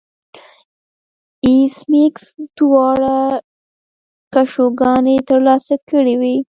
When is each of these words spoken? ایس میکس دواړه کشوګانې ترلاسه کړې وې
ایس 1.47 1.75
میکس 1.91 2.25
دواړه 2.57 3.17
کشوګانې 4.33 5.17
ترلاسه 5.29 5.75
کړې 5.89 6.15
وې 6.21 6.35